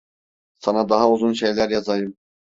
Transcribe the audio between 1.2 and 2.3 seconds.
şeyler yazayım.